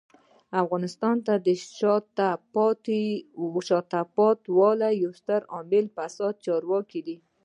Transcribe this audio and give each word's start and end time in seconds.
د 0.51 0.53
افغانستان 0.63 1.15
د 1.45 1.49
شاته 1.77 2.29
پاتې 2.53 3.01
والي 4.57 4.91
یو 5.03 5.11
ستر 5.19 5.41
عامل 5.53 5.85
د 5.89 5.93
فسادي 5.95 6.39
چارواکو 6.45 6.99
دی. 7.07 7.17